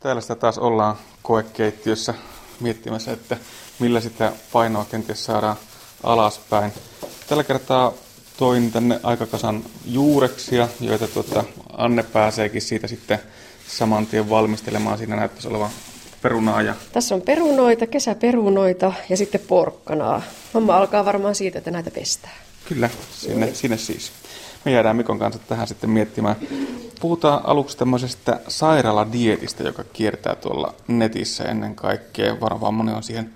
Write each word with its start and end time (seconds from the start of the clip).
Täällä 0.00 0.20
sitä 0.20 0.34
taas 0.34 0.58
ollaan 0.58 0.96
koekeittiössä 1.22 2.14
miettimässä, 2.60 3.12
että 3.12 3.36
millä 3.78 4.00
sitä 4.00 4.32
painoa 4.52 4.84
kenties 4.84 5.24
saadaan 5.24 5.56
alaspäin. 6.02 6.72
Tällä 7.28 7.44
kertaa 7.44 7.92
toin 8.36 8.72
tänne 8.72 9.00
aikakasan 9.02 9.64
juureksia, 9.86 10.68
joita 10.80 11.08
tuota 11.08 11.44
Anne 11.76 12.02
pääseekin 12.02 12.62
siitä 12.62 12.86
sitten 12.86 13.18
saman 13.68 14.06
tien 14.06 14.30
valmistelemaan. 14.30 14.98
Siinä 14.98 15.16
näyttäisi 15.16 15.48
olevan 15.48 15.70
perunaa. 16.22 16.62
Ja... 16.62 16.74
Tässä 16.92 17.14
on 17.14 17.22
perunoita, 17.22 17.86
kesäperunoita 17.86 18.92
ja 19.08 19.16
sitten 19.16 19.40
porkkanaa. 19.48 20.22
Homma 20.54 20.76
alkaa 20.76 21.04
varmaan 21.04 21.34
siitä, 21.34 21.58
että 21.58 21.70
näitä 21.70 21.90
pestää. 21.90 22.36
Kyllä, 22.68 22.90
sinne, 23.12 23.54
sinne 23.54 23.76
siis. 23.76 24.12
Me 24.64 24.72
jäädään 24.72 24.96
Mikon 24.96 25.18
kanssa 25.18 25.40
tähän 25.48 25.66
sitten 25.66 25.90
miettimään. 25.90 26.36
Puhutaan 27.00 27.40
aluksi 27.44 27.78
tämmöisestä 27.78 28.40
sairaaladietistä, 28.48 29.62
joka 29.62 29.84
kiertää 29.92 30.34
tuolla 30.34 30.74
netissä 30.88 31.44
ennen 31.44 31.74
kaikkea. 31.74 32.40
Varmaan 32.40 32.74
moni 32.74 32.92
on 32.92 33.02
siihen 33.02 33.32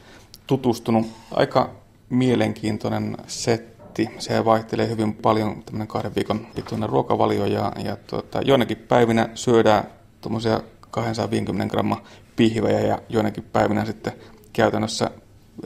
tutustunut. 0.47 1.07
Aika 1.31 1.71
mielenkiintoinen 2.11 3.17
setti. 3.27 4.09
Se 4.19 4.45
vaihtelee 4.45 4.89
hyvin 4.89 5.15
paljon, 5.15 5.63
tämmöinen 5.63 5.89
kahden 5.89 6.15
viikon 6.15 6.47
pituinen 6.55 6.89
ruokavalio 6.89 7.47
ja, 7.47 7.73
ja 7.85 7.97
tuota, 7.97 8.43
joinakin 8.43 8.77
päivinä 8.77 9.29
syödään 9.35 9.85
tuommoisia 10.21 10.61
250 10.91 11.73
gramma 11.73 12.03
pihvejä 12.37 12.81
ja 12.81 12.99
joinakin 13.09 13.45
päivinä 13.53 13.85
sitten 13.85 14.13
käytännössä 14.53 15.11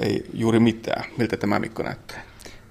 ei 0.03 0.25
juuri 0.35 0.61
mitään. 0.61 1.05
Miltä 1.17 1.37
tämä 1.37 1.59
Mikko 1.59 1.83
näyttää? 1.83 2.23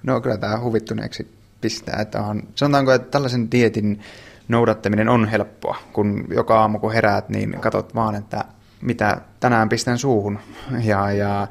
No 0.02 0.20
kyllä 0.20 0.36
tämä 0.36 0.60
huvittuneeksi 0.60 1.37
pistää. 1.60 2.00
Että 2.00 2.22
on, 2.22 2.42
sanotaanko, 2.54 2.92
että 2.92 3.10
tällaisen 3.10 3.50
dietin 3.50 4.00
noudattaminen 4.48 5.08
on 5.08 5.28
helppoa, 5.28 5.76
kun 5.92 6.24
joka 6.34 6.60
aamu 6.60 6.78
kun 6.78 6.92
heräät, 6.92 7.28
niin 7.28 7.56
katsot 7.60 7.94
vaan, 7.94 8.14
että 8.14 8.44
mitä 8.80 9.20
tänään 9.40 9.68
pistän 9.68 9.98
suuhun. 9.98 10.38
Ja, 10.84 11.12
ja 11.12 11.48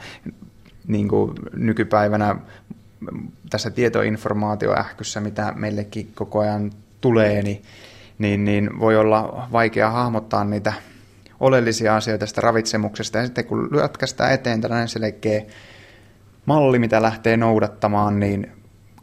niin 0.87 1.07
kuin 1.07 1.33
nykypäivänä 1.53 2.35
tässä 3.49 3.69
tietoinformaatioähkyssä, 3.69 5.19
mitä 5.19 5.53
meillekin 5.55 6.11
koko 6.15 6.39
ajan 6.39 6.71
tulee, 7.01 7.41
niin, 7.41 7.61
niin, 8.17 8.45
niin 8.45 8.79
voi 8.79 8.97
olla 8.97 9.47
vaikea 9.51 9.91
hahmottaa 9.91 10.43
niitä 10.43 10.73
oleellisia 11.39 11.95
asioita 11.95 12.19
tästä 12.19 12.41
ravitsemuksesta. 12.41 13.17
Ja 13.17 13.25
sitten 13.25 13.45
kun 13.45 13.69
lyötkästään 13.71 14.33
eteen 14.33 14.61
tällainen 14.61 14.87
selkeä 14.87 15.41
malli, 16.45 16.79
mitä 16.79 17.01
lähtee 17.01 17.37
noudattamaan, 17.37 18.19
niin 18.19 18.51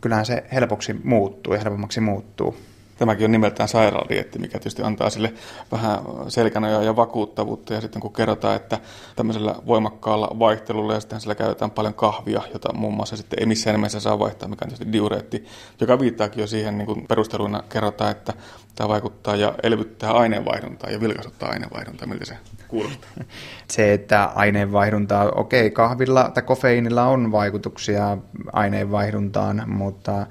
kyllähän 0.05 0.27
se 0.27 0.45
helpoksi 0.53 0.97
muuttuu 1.05 1.55
ja 1.55 1.61
helpommaksi 1.61 2.01
muuttuu. 2.01 2.57
Tämäkin 2.97 3.25
on 3.25 3.33
nimeltään 3.33 3.69
sairaaladietti, 3.69 4.39
mikä 4.39 4.59
tietysti 4.59 4.83
antaa 4.83 5.11
sille 5.11 5.33
vähän 5.73 5.99
selkänojaa 6.29 6.83
ja 6.83 6.97
vakuuttavuutta. 6.97 7.75
Ja 7.75 7.81
sitten 7.81 8.03
kun 8.03 8.13
kerrotaan, 8.13 8.57
että 8.57 8.79
tämmöisellä 9.17 9.55
voimakkaalla 9.67 10.39
vaihtelulla 10.39 10.95
ja 10.95 11.01
sitten 11.01 11.21
sillä 11.21 11.35
käytetään 11.35 11.71
paljon 11.71 11.95
kahvia, 11.95 12.43
jota 12.53 12.73
muun 12.73 12.95
muassa 12.95 13.17
sitten 13.17 13.39
ei 13.41 13.47
missään 13.47 13.75
nimessä 13.75 14.01
saa 14.01 14.19
vaihtaa, 14.19 14.49
mikä 14.49 14.65
on 14.65 14.69
tietysti 14.69 14.93
diureetti, 14.93 15.45
joka 15.81 16.01
viittaakin 16.01 16.41
jo 16.41 16.47
siihen 16.47 16.79
niin 16.79 16.87
kuin 16.87 17.07
perusteluina 17.07 17.63
kerrotaan, 17.69 18.11
että 18.11 18.33
tämä 18.75 18.89
vaikuttaa 18.89 19.37
ja 19.37 19.55
elvyttää 19.63 20.13
aineenvaihduntaa 20.13 20.91
ja 20.91 21.01
vilkasuttaa 21.01 21.51
aineenvaihduntaa. 21.51 22.09
Miltä 22.09 22.25
se 22.25 22.37
kuulostaa? 22.69 23.11
Se, 23.71 23.93
että 23.93 24.25
aineenvaihduntaa, 24.25 25.31
okei, 25.35 25.71
kahvilla 25.71 26.31
tai 26.35 26.43
kofeiinilla 26.43 27.07
on 27.07 27.33
vaikutuksia 27.33 28.19
aineenvaihduntaan, 28.53 29.63
mutta 29.67 30.27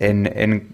en, 0.00 0.30
en 0.34 0.66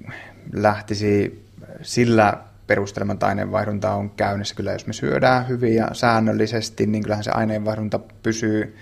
lähtisi 0.53 1.45
sillä 1.83 2.39
perustelman, 2.67 3.15
että 3.15 3.27
aineenvaihdunta 3.27 3.95
on 3.95 4.11
käynnissä. 4.11 4.55
Kyllä 4.55 4.73
jos 4.73 4.87
me 4.87 4.93
syödään 4.93 5.49
hyvin 5.49 5.75
ja 5.75 5.89
säännöllisesti, 5.93 6.87
niin 6.87 7.03
kyllähän 7.03 7.25
se 7.25 7.31
aineenvaihdunta 7.31 8.01
pysyy 8.23 8.77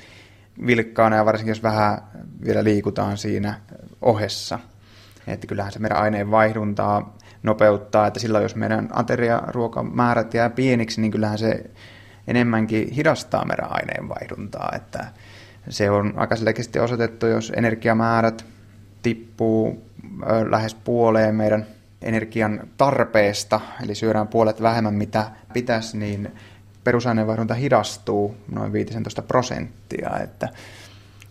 vilkkaana 0.67 1.17
ja 1.17 1.25
varsinkin 1.25 1.51
jos 1.51 1.63
vähän 1.63 1.99
vielä 2.45 2.65
liikutaan 2.65 3.19
siinä 3.19 3.55
ohessa. 4.03 4.59
Että 5.27 5.47
kyllähän 5.47 5.73
se 5.73 5.79
meidän 5.79 5.99
aineenvaihduntaa 5.99 7.17
nopeuttaa, 7.43 8.07
että 8.07 8.21
silloin 8.21 8.43
jos 8.43 8.57
meidän 8.57 8.89
ateriaruokamäärät 8.93 10.35
jää 10.35 10.51
pieniksi, 10.51 11.01
niin 11.01 11.11
kyllähän 11.11 11.39
se 11.39 11.71
enemmänkin 12.27 12.91
hidastaa 12.91 13.45
meidän 13.45 13.69
aineenvaihduntaa. 13.71 14.73
Että 14.77 15.07
se 15.69 15.91
on 15.91 16.13
aika 16.17 16.37
selkeästi 16.37 16.79
osoitettu, 16.79 17.27
jos 17.27 17.53
energiamäärät 17.57 18.45
tippuu 19.03 19.90
lähes 20.51 20.75
puoleen 20.75 21.35
meidän 21.35 21.67
energian 22.03 22.61
tarpeesta, 22.77 23.61
eli 23.85 23.95
syödään 23.95 24.29
puolet 24.29 24.63
vähemmän 24.63 24.95
mitä 24.95 25.31
pitäisi, 25.53 25.99
niin 25.99 26.33
perusaineenvaihdunta 26.85 27.55
hidastuu 27.55 28.37
noin 28.51 28.73
15 28.73 29.23
prosenttia, 29.23 30.11
että 30.23 30.49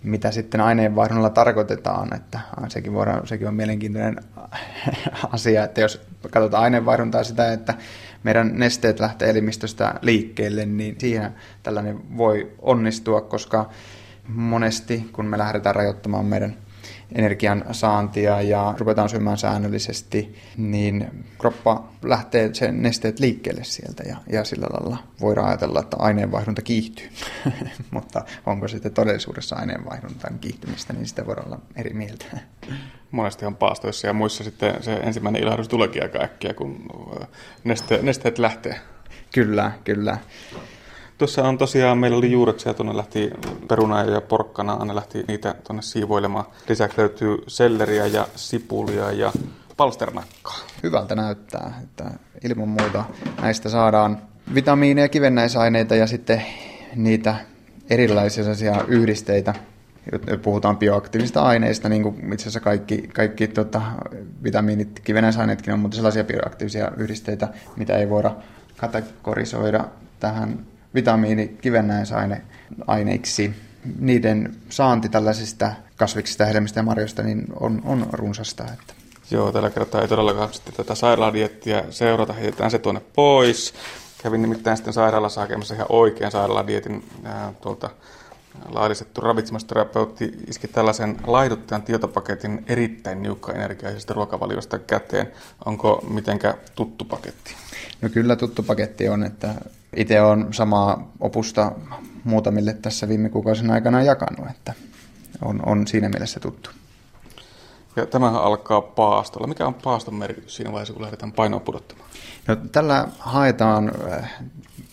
mitä 0.03 0.31
sitten 0.31 0.61
aineenvaihdunnalla 0.61 1.29
tarkoitetaan, 1.29 2.15
että 2.15 2.39
sekin, 2.67 2.93
voidaan, 2.93 3.27
sekin 3.27 3.47
on 3.47 3.53
mielenkiintoinen 3.53 4.15
asia, 5.33 5.63
että 5.63 5.81
jos 5.81 6.01
katsotaan 6.31 6.63
aineenvaihduntaa 6.63 7.23
sitä, 7.23 7.53
että 7.53 7.73
meidän 8.23 8.51
nesteet 8.53 8.99
lähtee 8.99 9.29
elimistöstä 9.29 9.95
liikkeelle, 10.01 10.65
niin 10.65 10.95
siihen 10.97 11.31
tällainen 11.63 12.17
voi 12.17 12.51
onnistua, 12.59 13.21
koska 13.21 13.69
monesti 14.27 15.09
kun 15.13 15.25
me 15.25 15.37
lähdetään 15.37 15.75
rajoittamaan 15.75 16.25
meidän 16.25 16.57
energian 17.15 17.65
saantia 17.71 18.41
ja 18.41 18.75
ruvetaan 18.77 19.09
syömään 19.09 19.37
säännöllisesti, 19.37 20.35
niin 20.57 21.25
kroppa 21.37 21.89
lähtee 22.03 22.53
sen 22.53 22.81
nesteet 22.81 23.19
liikkeelle 23.19 23.63
sieltä 23.63 24.03
ja, 24.03 24.17
ja 24.29 24.43
sillä 24.43 24.67
lailla 24.73 24.97
voidaan 25.21 25.47
ajatella, 25.47 25.79
että 25.79 25.97
aineenvaihdunta 25.99 26.61
kiihtyy. 26.61 27.09
Mutta 27.91 28.25
onko 28.45 28.67
sitten 28.67 28.93
todellisuudessa 28.93 29.55
aineenvaihduntan 29.55 30.39
kiihtymistä, 30.39 30.93
niin 30.93 31.05
sitä 31.05 31.25
voi 31.25 31.35
olla 31.45 31.59
eri 31.75 31.93
mieltä. 31.93 32.25
Monestihan 33.11 33.55
paastoissa 33.55 34.07
ja 34.07 34.13
muissa 34.13 34.43
sitten 34.43 34.83
se 34.83 34.93
ensimmäinen 34.93 35.43
ilahdus 35.43 35.67
tuleekin 35.67 36.03
aika 36.03 36.23
äkkiä, 36.23 36.53
kun 36.53 36.85
neste, 37.63 37.99
nesteet 38.01 38.39
lähtee. 38.39 38.75
Kyllä, 39.33 39.71
kyllä. 39.83 40.17
Tuossa 41.19 41.43
on 41.43 41.57
tosiaan, 41.57 41.97
meillä 41.97 42.17
oli 42.17 42.31
juureksia, 42.31 42.73
tuonne 42.73 42.97
lähti 42.97 43.31
peruna 43.67 44.03
ja 44.03 44.21
porkkana, 44.21 44.73
Anne 44.73 44.95
lähti 44.95 45.23
niitä 45.27 45.55
tuonne 45.67 45.81
siivoilemaan. 45.81 46.45
Lisäksi 46.69 46.97
löytyy 46.97 47.37
selleriä 47.47 48.05
ja 48.05 48.27
sipulia 48.35 49.11
ja 49.11 49.31
palsternakkaa. 49.77 50.57
Hyvältä 50.83 51.15
näyttää, 51.15 51.81
että 51.83 52.11
ilman 52.43 52.67
muuta 52.67 53.03
näistä 53.41 53.69
saadaan 53.69 54.21
vitamiineja, 54.53 55.09
kivennäisaineita 55.09 55.95
ja 55.95 56.07
sitten 56.07 56.45
niitä 56.95 57.35
erilaisia 57.89 58.85
yhdisteitä, 58.87 59.53
puhutaan 60.41 60.77
bioaktiivista 60.77 61.41
aineista, 61.41 61.89
niin 61.89 62.03
kuin 62.03 62.33
itse 62.33 62.43
asiassa 62.43 62.59
kaikki, 62.59 62.97
kaikki 62.97 63.47
tota, 63.47 63.81
vitamiinit, 64.43 64.99
kivennäisaineetkin 64.99 65.73
on, 65.73 65.79
mutta 65.79 65.95
sellaisia 65.95 66.23
bioaktiivisia 66.23 66.91
yhdisteitä, 66.97 67.47
mitä 67.75 67.97
ei 67.97 68.09
voida 68.09 68.31
kategorisoida 68.77 69.85
tähän 70.19 70.59
vitamiini 70.95 71.57
kivennäisaineiksi. 71.61 73.53
Niiden 73.99 74.55
saanti 74.69 75.09
tällaisista 75.09 75.71
kasviksista, 75.95 76.45
hedelmistä 76.45 76.79
ja 76.79 76.83
marjoista 76.83 77.23
niin 77.23 77.45
on, 77.59 77.81
on 77.85 78.07
runsasta. 78.11 78.63
Että. 78.63 78.93
Joo, 79.31 79.51
tällä 79.51 79.69
kertaa 79.69 80.01
ei 80.01 80.07
todellakaan 80.07 80.53
sitten 80.53 80.73
tätä 80.73 80.95
sairaaladiettiä 80.95 81.83
seurata, 81.89 82.33
heitetään 82.33 82.71
se 82.71 82.79
tuonne 82.79 83.01
pois. 83.15 83.73
Kävin 84.23 84.41
nimittäin 84.41 84.77
sitten 84.77 84.93
sairaalassa 84.93 85.41
hakemassa 85.41 85.73
ihan 85.73 85.87
oikean 85.89 86.31
sairaaladietin 86.31 87.03
ää, 87.23 87.53
tuolta 87.61 87.89
laadistettu 88.69 89.21
ravitsemusterapeutti 89.21 90.31
iski 90.47 90.67
tällaisen 90.67 91.17
laihduttajan 91.27 91.81
tietopaketin 91.81 92.63
erittäin 92.67 93.23
niukka 93.23 93.53
energiaisesta 93.53 94.13
ruokavaliosta 94.13 94.79
käteen. 94.79 95.31
Onko 95.65 96.05
mitenkä 96.09 96.57
tuttu 96.75 97.05
paketti? 97.05 97.55
No 98.01 98.09
kyllä 98.09 98.35
tuttu 98.35 98.63
paketti 98.63 99.09
on, 99.09 99.23
että 99.23 99.55
itse 99.95 100.21
on 100.21 100.53
samaa 100.53 101.11
opusta 101.19 101.71
muutamille 102.23 102.73
tässä 102.73 103.07
viime 103.07 103.29
kuukausien 103.29 103.71
aikana 103.71 104.03
jakanut, 104.03 104.49
että 104.49 104.73
on, 105.41 105.61
on 105.65 105.87
siinä 105.87 106.09
mielessä 106.09 106.39
tuttu. 106.39 106.69
Ja 107.95 108.05
tämähän 108.05 108.41
alkaa 108.41 108.81
paastolla. 108.81 109.47
Mikä 109.47 109.67
on 109.67 109.73
paaston 109.73 110.15
merkitys 110.15 110.55
siinä 110.55 110.71
vaiheessa, 110.71 110.93
kun 110.93 111.01
lähdetään 111.01 111.31
painoa 111.31 111.59
pudottamaan? 111.59 112.09
No, 112.47 112.55
tällä 112.55 113.07
haetaan 113.19 113.91
äh, 114.11 114.31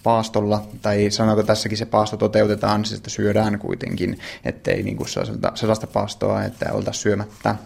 paastolla, 0.03 0.63
tai 0.83 1.11
sanoiko 1.11 1.43
tässäkin 1.43 1.79
se 1.79 1.87
paasto 1.87 2.17
toteutetaan, 2.17 2.81
niin 2.81 2.89
sitä 2.89 3.11
syödään 3.11 3.59
kuitenkin, 3.59 4.19
ettei 4.45 4.83
niin 4.83 4.97
kuin 4.97 5.09
sellaista 5.55 5.87
paastoa, 5.87 6.45
että 6.45 6.73
oltaisiin 6.73 7.03
syömättä. 7.03 7.57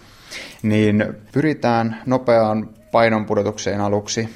Niin 0.62 1.04
pyritään 1.32 2.02
nopeaan 2.06 2.70
painonpudotukseen 2.92 3.80
aluksi, 3.80 4.28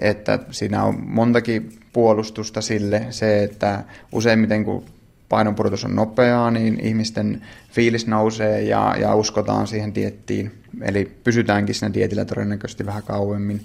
että 0.00 0.38
siinä 0.50 0.84
on 0.84 0.94
montakin 1.06 1.79
puolustusta 1.92 2.60
sille, 2.60 3.06
se, 3.10 3.44
että 3.44 3.84
useimmiten 4.12 4.64
kun 4.64 4.84
painonpudotus 5.28 5.84
on 5.84 5.96
nopeaa, 5.96 6.50
niin 6.50 6.80
ihmisten 6.80 7.42
fiilis 7.72 8.06
nousee 8.06 8.62
ja, 8.62 8.94
ja 9.00 9.14
uskotaan 9.14 9.66
siihen 9.66 9.94
diettiin. 9.94 10.52
Eli 10.82 11.16
pysytäänkin 11.24 11.74
siinä 11.74 11.94
dietillä 11.94 12.24
todennäköisesti 12.24 12.86
vähän 12.86 13.02
kauemmin. 13.02 13.60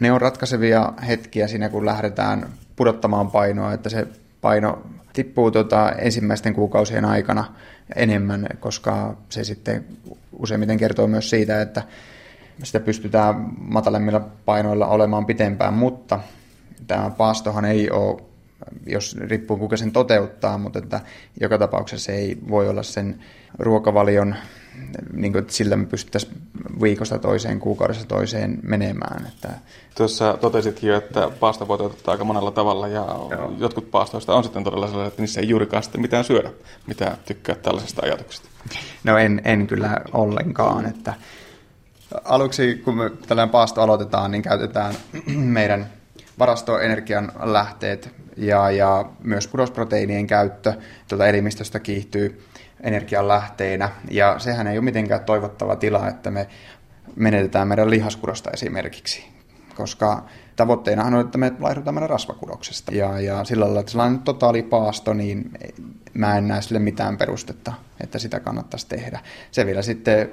Ne 0.00 0.12
on 0.12 0.20
ratkaisevia 0.20 0.92
hetkiä 1.06 1.48
siinä, 1.48 1.68
kun 1.68 1.86
lähdetään 1.86 2.48
pudottamaan 2.76 3.30
painoa, 3.30 3.72
että 3.72 3.88
se 3.88 4.06
paino 4.40 4.82
tippuu 5.12 5.50
tota 5.50 5.92
ensimmäisten 5.92 6.54
kuukausien 6.54 7.04
aikana 7.04 7.44
enemmän, 7.96 8.46
koska 8.60 9.16
se 9.28 9.44
sitten 9.44 9.84
useimmiten 10.38 10.76
kertoo 10.76 11.06
myös 11.06 11.30
siitä, 11.30 11.62
että 11.62 11.82
sitä 12.62 12.80
pystytään 12.80 13.48
matalemmilla 13.58 14.20
painoilla 14.44 14.86
olemaan 14.86 15.26
pitempään, 15.26 15.74
mutta 15.74 16.20
tämä 16.86 17.10
paastohan 17.10 17.64
ei 17.64 17.90
ole, 17.90 18.22
jos 18.86 19.16
riippuu 19.20 19.56
kuka 19.56 19.76
sen 19.76 19.92
toteuttaa, 19.92 20.58
mutta 20.58 20.78
että 20.78 21.00
joka 21.40 21.58
tapauksessa 21.58 22.06
se 22.06 22.12
ei 22.12 22.38
voi 22.48 22.68
olla 22.68 22.82
sen 22.82 23.20
ruokavalion 23.58 24.34
niin 25.12 25.32
kuin, 25.32 25.42
että 25.42 25.52
sillä 25.52 25.76
me 25.76 25.86
pystyttäisiin 25.86 26.32
viikosta 26.82 27.18
toiseen, 27.18 27.60
kuukaudessa 27.60 28.06
toiseen 28.06 28.58
menemään. 28.62 29.26
Että... 29.26 29.48
Tuossa 29.96 30.38
totesitkin 30.40 30.90
jo, 30.90 30.96
että 30.96 31.30
paasta 31.40 31.68
voi 31.68 31.78
toteuttaa 31.78 32.12
aika 32.12 32.24
monella 32.24 32.50
tavalla 32.50 32.88
ja 32.88 33.06
Joo. 33.30 33.54
jotkut 33.58 33.90
paastoista 33.90 34.34
on 34.34 34.44
sitten 34.44 34.64
todella 34.64 34.86
sellaisia, 34.86 35.08
että 35.08 35.22
niissä 35.22 35.40
ei 35.40 35.48
juurikaan 35.48 35.82
sitten 35.82 36.00
mitään 36.00 36.24
syödä. 36.24 36.50
Mitä 36.86 37.16
tykkää 37.24 37.54
tällaisesta 37.54 38.02
ajatuksesta? 38.04 38.48
No 39.04 39.18
en, 39.18 39.42
en 39.44 39.66
kyllä 39.66 40.00
ollenkaan. 40.12 40.86
Että 40.86 41.14
aluksi 42.24 42.74
kun 42.84 42.96
me 42.96 43.10
tällainen 43.28 43.52
paasto 43.52 43.82
aloitetaan, 43.82 44.30
niin 44.30 44.42
käytetään 44.42 44.94
meidän 45.36 45.86
varastoenergian 46.40 47.32
lähteet 47.42 48.14
ja, 48.36 48.70
ja 48.70 49.04
myös 49.22 49.46
kudosproteiinien 49.46 50.26
käyttö 50.26 50.72
tuota 51.08 51.26
elimistöstä 51.26 51.78
kiihtyy 51.78 52.42
energian 52.80 53.28
lähteenä. 53.28 53.90
Ja 54.10 54.38
sehän 54.38 54.66
ei 54.66 54.78
ole 54.78 54.84
mitenkään 54.84 55.24
toivottava 55.24 55.76
tila, 55.76 56.08
että 56.08 56.30
me 56.30 56.46
menetetään 57.16 57.68
meidän 57.68 57.90
lihaskudosta 57.90 58.50
esimerkiksi, 58.50 59.28
koska 59.74 60.24
tavoitteenahan 60.56 61.14
on, 61.14 61.20
että 61.20 61.38
me 61.38 61.52
laihdutaan 61.60 61.94
meidän 61.94 62.10
rasvakudoksesta. 62.10 62.94
Ja, 62.94 63.20
ja 63.20 63.44
sillä 63.44 63.64
lailla, 63.64 63.80
että 63.80 63.92
sellainen 63.92 64.18
totaalipaasto, 64.18 65.14
niin 65.14 65.50
mä 66.14 66.38
en 66.38 66.48
näe 66.48 66.62
sille 66.62 66.78
mitään 66.78 67.16
perustetta, 67.16 67.72
että 68.00 68.18
sitä 68.18 68.40
kannattaisi 68.40 68.88
tehdä. 68.88 69.20
Se 69.50 69.66
vielä 69.66 69.82
sitten 69.82 70.30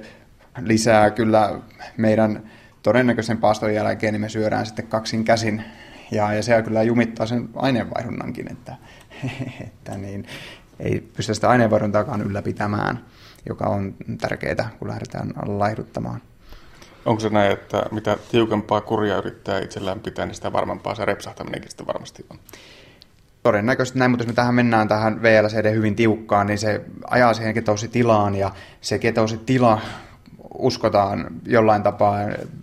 lisää 0.60 1.10
kyllä 1.10 1.58
meidän 1.96 2.50
todennäköisen 2.82 3.38
paaston 3.38 3.74
jälkeen, 3.74 4.14
niin 4.14 4.20
me 4.20 4.28
syödään 4.28 4.66
sitten 4.66 4.86
kaksin 4.86 5.24
käsin. 5.24 5.64
Ja, 6.10 6.32
ja 6.32 6.42
se 6.42 6.62
kyllä 6.62 6.82
jumittaa 6.82 7.26
sen 7.26 7.48
aineenvaihdunnankin, 7.54 8.52
että, 8.52 8.76
että 9.66 9.98
niin, 9.98 10.26
ei 10.80 11.00
pystytä 11.16 11.34
sitä 11.34 11.48
aineenvaihduntakaan 11.48 12.22
ylläpitämään, 12.22 13.04
joka 13.48 13.66
on 13.66 13.94
tärkeää, 14.20 14.70
kun 14.78 14.88
lähdetään 14.88 15.32
laihduttamaan. 15.46 16.20
Onko 17.04 17.20
se 17.20 17.28
näin, 17.28 17.52
että 17.52 17.82
mitä 17.90 18.16
tiukempaa 18.30 18.80
kuria 18.80 19.16
yrittää 19.16 19.58
itsellään 19.60 20.00
pitää, 20.00 20.26
niin 20.26 20.34
sitä 20.34 20.52
varmempaa 20.52 20.94
se 20.94 21.04
repsahtaminenkin 21.04 21.70
sitten 21.70 21.86
varmasti 21.86 22.26
on? 22.30 22.38
Todennäköisesti 23.42 23.98
näin, 23.98 24.10
mutta 24.10 24.22
jos 24.22 24.28
me 24.28 24.34
tähän 24.34 24.54
mennään 24.54 24.88
tähän 24.88 25.22
VLCD 25.22 25.72
hyvin 25.72 25.96
tiukkaan, 25.96 26.46
niin 26.46 26.58
se 26.58 26.80
ajaa 27.10 27.34
siihen 27.34 27.54
ketoositilaan 27.54 28.34
ja 28.34 28.50
se 28.80 28.98
ketoositila 28.98 29.80
uskotaan 30.54 31.26
jollain 31.46 31.82
tapaa 31.82 32.18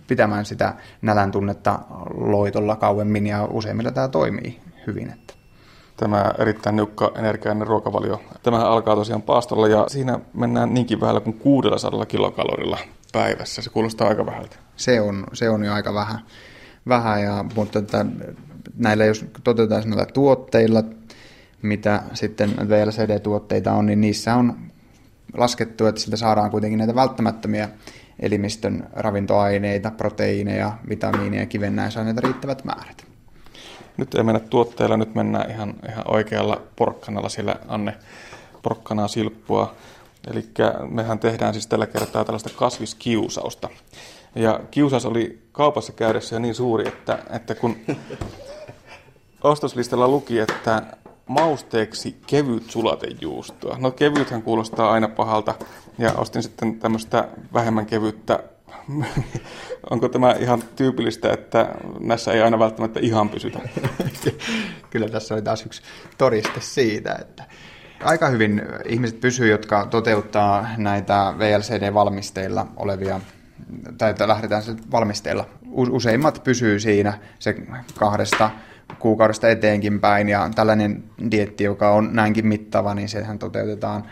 pitämään 0.06 0.44
sitä 0.44 0.74
nälän 1.02 1.30
tunnetta 1.30 1.78
loitolla 2.14 2.76
kauemmin 2.76 3.26
ja 3.26 3.44
useimmilla 3.44 3.90
tämä 3.90 4.08
toimii 4.08 4.60
hyvin. 4.86 5.10
Että 5.10 5.34
tämä 5.96 6.32
erittäin 6.38 6.76
niukka 6.76 7.12
energiainen 7.16 7.66
ruokavalio. 7.66 8.22
Tämähän 8.42 8.66
alkaa 8.66 8.96
tosiaan 8.96 9.22
paastolla 9.22 9.68
ja 9.68 9.84
siinä 9.88 10.20
mennään 10.34 10.74
niinkin 10.74 11.00
vähällä 11.00 11.20
kuin 11.20 11.38
600 11.38 12.06
kilokalorilla 12.06 12.78
päivässä. 13.12 13.62
Se 13.62 13.70
kuulostaa 13.70 14.08
aika 14.08 14.26
vähältä. 14.26 14.56
Se 14.76 15.00
on, 15.00 15.26
se 15.32 15.50
on 15.50 15.64
jo 15.64 15.72
aika 15.72 15.94
vähän, 15.94 16.18
vähän 16.88 17.22
ja, 17.22 17.44
mutta 17.54 17.78
että 17.78 18.06
näillä 18.76 19.04
jos 19.04 19.24
toteutetaan 19.44 19.90
näillä 19.90 20.06
tuotteilla, 20.06 20.82
mitä 21.62 22.02
sitten 22.14 22.50
VLCD-tuotteita 22.68 23.72
on, 23.72 23.86
niin 23.86 24.00
niissä 24.00 24.34
on 24.34 24.65
laskettu, 25.36 25.86
että 25.86 26.00
siltä 26.00 26.16
saadaan 26.16 26.50
kuitenkin 26.50 26.78
näitä 26.78 26.94
välttämättömiä 26.94 27.68
elimistön 28.20 28.88
ravintoaineita, 28.92 29.90
proteiineja, 29.90 30.72
vitamiineja, 30.88 31.46
kivennäisaineita 31.46 32.20
riittävät 32.20 32.64
määrät. 32.64 33.06
Nyt 33.96 34.14
ei 34.14 34.22
mennä 34.22 34.40
tuotteilla, 34.40 34.96
nyt 34.96 35.14
mennään 35.14 35.50
ihan, 35.50 35.74
ihan 35.88 36.10
oikealla 36.10 36.62
porkkanalla, 36.76 37.28
siellä 37.28 37.56
Anne 37.68 37.94
porkkanaa 38.62 39.08
silppua. 39.08 39.74
Eli 40.30 40.44
mehän 40.90 41.18
tehdään 41.18 41.54
siis 41.54 41.66
tällä 41.66 41.86
kertaa 41.86 42.24
tällaista 42.24 42.50
kasviskiusausta. 42.56 43.68
Ja 44.34 44.60
kiusaus 44.70 45.06
oli 45.06 45.42
kaupassa 45.52 45.92
käydessä 45.92 46.38
niin 46.38 46.54
suuri, 46.54 46.88
että, 46.88 47.18
että 47.30 47.54
kun 47.54 47.76
ostoslistalla 49.42 50.08
luki, 50.08 50.38
että 50.38 50.82
mausteeksi 51.26 52.16
kevyt 52.26 52.70
sulatejuustoa. 52.70 53.76
No 53.80 53.90
kevythän 53.90 54.42
kuulostaa 54.42 54.92
aina 54.92 55.08
pahalta 55.08 55.54
ja 55.98 56.12
ostin 56.12 56.42
sitten 56.42 56.78
tämmöistä 56.78 57.28
vähemmän 57.52 57.86
kevyttä 57.86 58.42
Onko 59.90 60.08
tämä 60.08 60.32
ihan 60.32 60.62
tyypillistä, 60.76 61.32
että 61.32 61.68
näissä 62.00 62.32
ei 62.32 62.42
aina 62.42 62.58
välttämättä 62.58 63.00
ihan 63.00 63.28
pysytä? 63.28 63.58
Kyllä 64.90 65.08
tässä 65.08 65.34
oli 65.34 65.42
taas 65.42 65.66
yksi 65.66 65.82
todiste 66.18 66.60
siitä, 66.60 67.16
että 67.20 67.44
aika 68.02 68.28
hyvin 68.28 68.62
ihmiset 68.84 69.20
pysyy, 69.20 69.50
jotka 69.50 69.86
toteuttaa 69.86 70.68
näitä 70.76 71.34
VLCD-valmisteilla 71.38 72.66
olevia, 72.76 73.20
tai 73.98 74.14
lähdetään 74.26 74.62
valmisteilla. 74.90 75.46
Useimmat 75.70 76.40
pysyy 76.44 76.80
siinä 76.80 77.18
se 77.38 77.54
kahdesta 77.98 78.50
kuukaudesta 78.98 79.48
eteenkin 79.48 80.00
päin, 80.00 80.28
ja 80.28 80.50
tällainen 80.54 81.04
dietti, 81.30 81.64
joka 81.64 81.90
on 81.90 82.10
näinkin 82.12 82.46
mittava, 82.46 82.94
niin 82.94 83.08
sehän 83.08 83.38
toteutetaan 83.38 84.04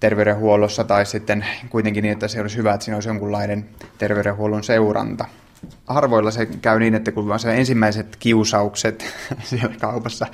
terveydenhuollossa 0.00 0.84
tai 0.84 1.06
sitten 1.06 1.46
kuitenkin 1.70 2.02
niin, 2.02 2.12
että 2.12 2.28
se 2.28 2.40
olisi 2.40 2.56
hyvä, 2.56 2.74
että 2.74 2.84
siinä 2.84 2.96
olisi 2.96 3.08
jonkunlainen 3.08 3.68
terveydenhuollon 3.98 4.64
seuranta. 4.64 5.24
Harvoilla 5.86 6.30
se 6.30 6.46
käy 6.46 6.78
niin, 6.78 6.94
että 6.94 7.12
kun 7.12 7.38
se 7.38 7.56
ensimmäiset 7.56 8.16
kiusaukset 8.16 9.14
siellä 9.42 9.74
kaupassa 9.80 10.26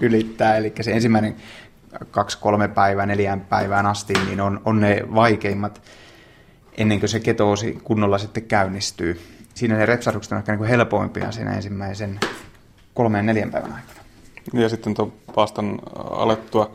ylittää, 0.00 0.56
eli 0.56 0.72
se 0.80 0.92
ensimmäinen 0.92 1.36
kaksi, 2.10 2.38
kolme 2.38 2.68
päivää, 2.68 3.06
neljään 3.06 3.40
päivään 3.40 3.86
asti, 3.86 4.12
niin 4.26 4.40
on, 4.40 4.60
on 4.64 4.80
ne 4.80 5.02
vaikeimmat 5.14 5.82
ennen 6.76 7.00
kuin 7.00 7.10
se 7.10 7.20
ketoosi 7.20 7.78
kunnolla 7.84 8.18
sitten 8.18 8.42
käynnistyy. 8.42 9.20
Siinä 9.54 9.76
ne 9.76 9.86
repsahdukset 9.86 10.32
on 10.32 10.38
ehkä 10.38 10.56
niin 10.56 10.68
helpoimpia 10.68 11.32
siinä 11.32 11.54
ensimmäisen 11.54 12.20
kolmeen 12.94 13.26
neljän 13.26 13.50
päivän 13.50 13.72
aikana. 13.72 14.00
Ja 14.52 14.68
sitten 14.68 14.94
tuon 14.94 15.12
pastan 15.34 15.78
alettua 16.10 16.70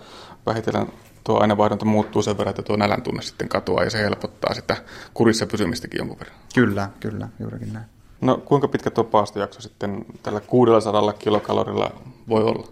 vähitellen 0.45 0.87
tuo 1.23 1.39
aineenvaihdunta 1.39 1.85
muuttuu 1.85 2.21
sen 2.21 2.37
verran, 2.37 2.49
että 2.49 2.61
tuo 2.61 2.75
nälän 2.75 3.01
tunne 3.01 3.21
sitten 3.21 3.49
katoaa 3.49 3.83
ja 3.83 3.89
se 3.89 3.97
helpottaa 3.97 4.53
sitä 4.53 4.77
kurissa 5.13 5.45
pysymistäkin 5.45 5.97
jonkun 5.97 6.19
verran. 6.19 6.37
Kyllä, 6.55 6.89
kyllä, 6.99 7.27
juurikin 7.39 7.73
näin. 7.73 7.85
No 8.21 8.37
kuinka 8.37 8.67
pitkä 8.67 8.91
tuo 8.91 9.03
paastojakso 9.03 9.61
sitten 9.61 10.05
tällä 10.23 10.39
600 10.39 11.13
kilokalorilla 11.13 11.91
voi 12.29 12.43
olla? 12.43 12.67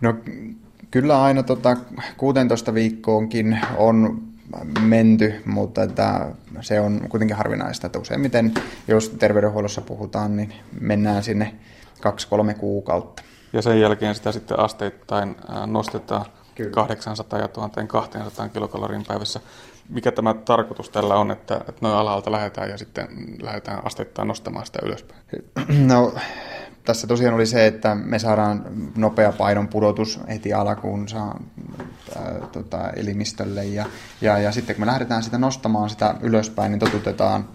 No 0.00 0.14
kyllä 0.90 1.22
aina 1.22 1.42
tota 1.42 1.76
16 2.16 2.74
viikkoonkin 2.74 3.60
on 3.76 4.22
menty, 4.80 5.42
mutta 5.46 5.82
että 5.82 6.26
se 6.60 6.80
on 6.80 7.00
kuitenkin 7.08 7.36
harvinaista, 7.36 7.86
että 7.86 7.98
useimmiten, 7.98 8.54
jos 8.88 9.08
terveydenhuollossa 9.08 9.80
puhutaan, 9.80 10.36
niin 10.36 10.52
mennään 10.80 11.22
sinne 11.22 11.54
2-3 12.52 12.54
kuukautta. 12.54 13.22
Ja 13.52 13.62
sen 13.62 13.80
jälkeen 13.80 14.14
sitä 14.14 14.32
sitten 14.32 14.58
asteittain 14.58 15.36
nostetaan 15.66 16.26
Kyllä. 16.54 16.70
800 16.70 17.38
ja 17.38 17.48
1200 17.48 18.48
kilokalorin 18.48 19.04
päivässä. 19.08 19.40
Mikä 19.88 20.12
tämä 20.12 20.34
tarkoitus 20.34 20.90
tällä 20.90 21.16
on, 21.16 21.30
että, 21.30 21.56
että 21.56 21.78
noin 21.80 21.94
alhaalta 21.94 22.32
lähdetään 22.32 22.70
ja 22.70 22.78
sitten 22.78 23.08
lähdetään 23.42 23.86
asteittain 23.86 24.28
nostamaan 24.28 24.66
sitä 24.66 24.78
ylöspäin? 24.82 25.22
No, 25.88 26.14
tässä 26.84 27.06
tosiaan 27.06 27.34
oli 27.34 27.46
se, 27.46 27.66
että 27.66 27.94
me 27.94 28.18
saadaan 28.18 28.64
nopea 28.96 29.32
painon 29.32 29.68
pudotus 29.68 30.20
heti 30.28 30.52
alkuun 30.52 31.08
saa, 31.08 31.40
ää, 32.16 32.34
tota, 32.52 32.90
elimistölle 32.90 33.64
ja, 33.64 33.86
ja, 34.20 34.38
ja 34.38 34.52
sitten 34.52 34.76
kun 34.76 34.82
me 34.82 34.86
lähdetään 34.86 35.22
sitä 35.22 35.38
nostamaan 35.38 35.90
sitä 35.90 36.14
ylöspäin, 36.20 36.72
niin 36.72 36.80
totutetaan 36.80 37.48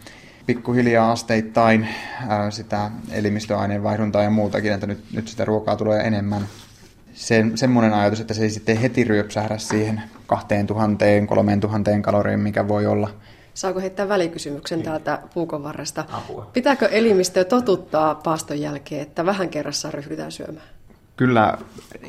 pikkuhiljaa 0.48 1.12
asteittain 1.12 1.88
sitä 2.50 2.92
elimistöaineenvaihduntaa 3.12 4.24
ja 4.24 4.30
muutakin, 4.30 4.74
että 4.74 4.88
nyt, 4.88 5.04
nyt 5.14 5.28
sitä 5.28 5.46
ruokaa 5.46 5.76
tulee 5.76 6.02
enemmän 6.02 6.48
sen, 7.14 7.58
semmoinen 7.58 7.94
ajatus, 7.94 8.20
että 8.20 8.34
se 8.34 8.44
ei 8.44 8.50
sitten 8.50 8.78
heti 8.78 9.04
ryöpsähdä 9.04 9.58
siihen 9.58 10.02
2000, 10.26 11.06
3000 11.28 11.92
kaloriin, 12.02 12.40
mikä 12.40 12.68
voi 12.68 12.86
olla. 12.86 13.10
Saako 13.54 13.80
heittää 13.80 14.10
välikysymyksen 14.10 14.84
täältä 14.84 15.20
puukon 15.34 15.64
varresta? 15.64 16.06
Apua. 16.12 16.50
Pitääkö 16.54 16.86
elimistö 16.86 17.44
totuttaa 17.44 18.16
paaston 18.16 18.62
jälkeen, 18.62 19.02
että 19.02 19.26
vähän 19.26 19.50
kerrassaan 19.50 19.94
ryhdytään 19.94 20.32
syömään? 20.32 20.68
Kyllä 21.18 21.58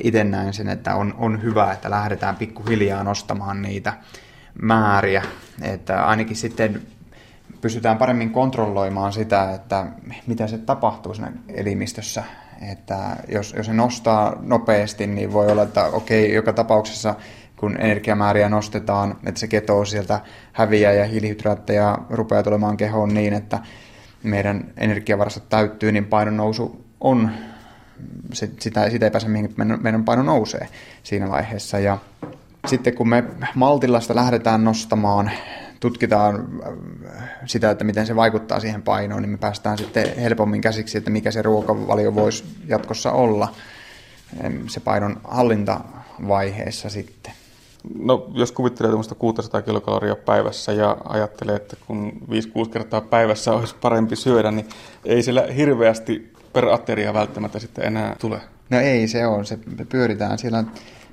itse 0.03 0.25
näen 0.25 0.53
sen, 0.53 0.69
että 0.69 0.95
on, 0.95 1.15
on 1.19 1.43
hyvä, 1.43 1.73
että 1.73 1.91
lähdetään 1.91 2.37
pikkuhiljaa 2.37 3.05
nostamaan 3.05 3.63
niitä 3.63 3.93
määriä. 4.63 5.23
Että 5.63 6.07
ainakin 6.07 6.37
sitten 6.37 6.83
pystytään 7.61 7.99
paremmin 7.99 8.31
kontrolloimaan 8.31 9.13
sitä, 9.13 9.53
että 9.55 9.87
mitä 10.27 10.47
se 10.47 10.59
tapahtuu 10.59 11.15
siinä 11.15 11.33
elimistössä 11.49 12.25
Että 12.71 13.17
jos, 13.29 13.55
jos 13.57 13.67
se 13.67 13.73
nostaa 13.73 14.37
nopeasti, 14.41 15.07
niin 15.07 15.33
voi 15.33 15.53
olla, 15.53 15.63
että 15.63 15.85
okei, 15.85 16.35
joka 16.35 16.53
tapauksessa 16.53 17.15
kun 17.57 17.81
energiamääriä 17.81 18.49
nostetaan, 18.49 19.17
että 19.27 19.41
se 19.41 19.47
ketoo 19.47 19.85
sieltä 19.85 20.21
häviää 20.53 20.93
ja 20.93 21.05
hiilihydraatteja 21.05 21.99
rupeaa 22.11 22.43
tulemaan 22.43 22.77
kehoon 22.77 23.15
niin, 23.15 23.35
että 23.35 23.59
meidän 24.23 24.73
energiavarastot 24.77 25.49
täyttyy, 25.49 25.93
niin 25.93 26.05
painon 26.05 26.37
nousu 26.37 26.85
on, 27.01 27.31
sitä, 28.33 28.91
sitä 28.91 29.07
ei 29.07 29.11
pääse 29.11 29.29
mihin 29.29 29.55
meidän, 29.83 30.05
paino 30.05 30.23
nousee 30.23 30.69
siinä 31.03 31.29
vaiheessa. 31.29 31.79
Ja 31.79 31.99
sitten 32.67 32.95
kun 32.95 33.09
me 33.09 33.25
maltillasta 33.55 34.15
lähdetään 34.15 34.65
nostamaan, 34.65 35.31
tutkitaan 35.81 36.49
sitä, 37.47 37.71
että 37.71 37.85
miten 37.85 38.07
se 38.07 38.17
vaikuttaa 38.17 38.61
siihen 38.61 38.83
painoon, 38.83 39.23
niin 39.23 39.31
me 39.31 39.37
päästään 39.37 39.79
sitten 39.79 40.17
helpommin 40.17 40.61
käsiksi, 40.61 40.99
että 40.99 41.11
mikä 41.11 41.31
se 41.31 41.43
ruokavalio 41.43 42.15
voisi 42.15 42.45
jatkossa 42.67 43.13
olla 43.13 43.49
se 44.67 44.81
painon 44.81 45.21
hallintavaiheessa 45.25 46.91
sitten. 46.91 47.33
No, 47.99 48.31
jos 48.35 48.53
kuvittelee 48.53 48.91
tuommoista 48.91 49.15
600 49.15 49.63
kilokaloria 49.63 50.17
päivässä 50.17 50.73
ja 50.73 50.97
ajattelee, 51.05 51.57
että 51.57 51.77
kun 51.87 52.13
5-6 52.67 52.69
kertaa 52.73 53.01
päivässä 53.01 53.53
olisi 53.53 53.77
parempi 53.81 54.17
syödä, 54.17 54.51
niin 54.51 54.69
ei 55.05 55.23
siellä 55.23 55.43
hirveästi 55.57 56.33
per 56.53 56.69
ateria 56.69 57.15
välttämättä 57.15 57.59
sitten 57.59 57.85
enää 57.85 58.17
tule. 58.21 58.41
No 58.71 58.81
ei 58.81 59.09
se 59.09 59.27
on, 59.27 59.47
se 59.47 59.59
pyöritään 59.89 60.39
siellä 60.39 60.65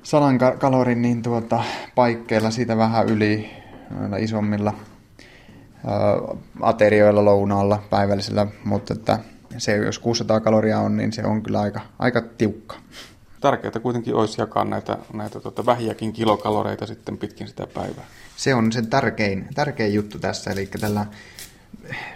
sadan 0.02 0.38
kalorin 0.58 1.02
niin 1.02 1.22
tuota, 1.22 1.64
paikkeilla 1.94 2.50
siitä 2.50 2.76
vähän 2.76 3.08
yli 3.08 3.50
isommilla 4.18 4.74
ää, 5.86 5.96
aterioilla 6.60 7.24
lounaalla 7.24 7.82
päivällisellä, 7.90 8.46
mutta 8.64 8.94
että 8.94 9.18
se, 9.58 9.76
jos 9.76 9.98
600 9.98 10.40
kaloria 10.40 10.78
on, 10.80 10.96
niin 10.96 11.12
se 11.12 11.24
on 11.24 11.42
kyllä 11.42 11.60
aika, 11.60 11.80
aika 11.98 12.22
tiukka 12.38 12.76
tärkeää 13.40 13.80
kuitenkin 13.82 14.14
olisi 14.14 14.40
jakaa 14.40 14.64
näitä, 14.64 14.98
näitä 15.12 15.40
tota 15.40 15.66
vähiäkin 15.66 16.12
kilokaloreita 16.12 16.86
sitten 16.86 17.18
pitkin 17.18 17.48
sitä 17.48 17.66
päivää. 17.66 18.04
Se 18.36 18.54
on 18.54 18.72
sen 18.72 18.86
tärkein, 18.86 19.48
tärkein 19.54 19.94
juttu 19.94 20.18
tässä, 20.18 20.50
eli 20.50 20.66
tällä 20.66 21.06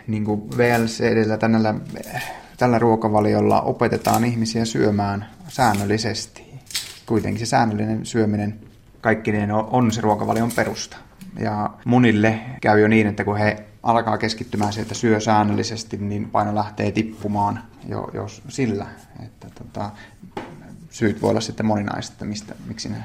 niin 0.06 0.24
kuin 0.24 0.50
VLCDllä, 0.56 1.36
tällä, 1.36 1.74
tällä 2.56 2.78
ruokavaliolla 2.78 3.60
opetetaan 3.60 4.24
ihmisiä 4.24 4.64
syömään 4.64 5.26
säännöllisesti. 5.48 6.50
Kuitenkin 7.06 7.46
se 7.46 7.50
säännöllinen 7.50 8.06
syöminen 8.06 8.60
kaikkineen 9.00 9.52
on 9.52 9.92
se 9.92 10.00
ruokavalion 10.00 10.52
perusta. 10.56 10.96
Ja 11.38 11.70
monille 11.84 12.40
käy 12.60 12.80
jo 12.80 12.88
niin, 12.88 13.06
että 13.06 13.24
kun 13.24 13.36
he 13.36 13.64
alkaa 13.82 14.18
keskittymään 14.18 14.72
siihen, 14.72 14.82
että 14.82 14.94
syö 14.94 15.20
säännöllisesti, 15.20 15.96
niin 15.96 16.30
paino 16.30 16.54
lähtee 16.54 16.92
tippumaan 16.92 17.62
jo, 17.88 18.10
jos 18.14 18.42
sillä. 18.48 18.86
Että 19.24 19.46
tota, 19.58 19.90
syyt 20.90 21.22
voi 21.22 21.30
olla 21.30 21.40
sitten 21.40 21.66
moninaiset, 21.66 22.12
että 22.12 22.24
mistä, 22.24 22.54
miksi 22.66 22.88
ne... 22.88 22.96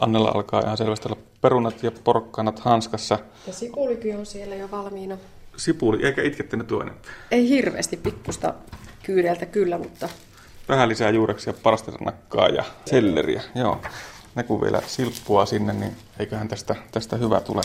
Annella 0.00 0.30
alkaa 0.34 0.60
ihan 0.60 0.76
selvästi 0.76 1.08
olla 1.08 1.20
perunat 1.40 1.82
ja 1.82 1.90
porkkanat 2.04 2.58
hanskassa. 2.58 3.18
Ja 3.46 3.52
sipulikin 3.52 4.16
on 4.16 4.26
siellä 4.26 4.54
jo 4.54 4.70
valmiina. 4.70 5.16
Sipuli, 5.56 6.06
eikä 6.06 6.22
itkette 6.22 6.56
ne 6.56 6.64
tuonne? 6.64 6.92
Ei 7.30 7.48
hirveästi 7.48 7.96
pikkusta 7.96 8.54
kyydeltä 9.02 9.46
kyllä, 9.46 9.78
mutta... 9.78 10.08
Vähän 10.68 10.88
lisää 10.88 11.10
juureksia, 11.10 11.52
parasternakkaa 11.52 12.48
ja 12.48 12.64
selleriä, 12.84 13.42
joo. 13.54 13.80
Ne 14.34 14.42
kun 14.42 14.60
vielä 14.60 14.82
silppua 14.86 15.46
sinne, 15.46 15.72
niin 15.72 15.96
eiköhän 16.18 16.48
tästä, 16.48 16.76
tästä 16.92 17.16
hyvä 17.16 17.40
tule. 17.40 17.60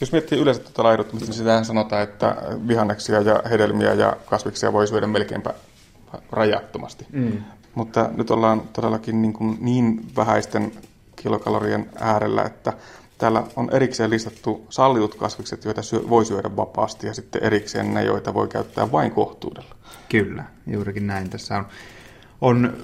Jos 0.00 0.12
miettii 0.12 0.38
yleensä 0.38 0.62
tuota 0.62 0.82
laiduttamista, 0.82 1.30
niin 1.30 1.38
sitähän 1.38 1.64
sanotaan, 1.64 2.02
että 2.02 2.36
vihanneksia 2.68 3.20
ja 3.20 3.42
hedelmiä 3.50 3.92
ja 3.92 4.16
kasviksia 4.26 4.72
voi 4.72 4.86
syödä 4.86 5.06
melkeinpä 5.06 5.54
rajattomasti. 6.30 7.06
Mm. 7.12 7.42
Mutta 7.74 8.10
nyt 8.16 8.30
ollaan 8.30 8.60
todellakin 8.72 9.22
niin, 9.22 9.32
kuin 9.32 9.58
niin 9.60 10.06
vähäisten 10.16 10.72
kilokalorien 11.16 11.90
äärellä, 12.00 12.42
että 12.42 12.72
täällä 13.18 13.42
on 13.56 13.68
erikseen 13.72 14.10
listattu 14.10 14.66
sallitut 14.70 15.14
kasvikset, 15.14 15.64
joita 15.64 15.82
syö, 15.82 16.00
voi 16.08 16.24
syödä 16.24 16.56
vapaasti, 16.56 17.06
ja 17.06 17.14
sitten 17.14 17.44
erikseen 17.44 17.94
ne, 17.94 18.04
joita 18.04 18.34
voi 18.34 18.48
käyttää 18.48 18.92
vain 18.92 19.10
kohtuudella. 19.10 19.74
Kyllä, 20.08 20.44
juurikin 20.66 21.06
näin. 21.06 21.30
Tässä 21.30 21.56
on, 21.56 21.66
on 22.42 22.76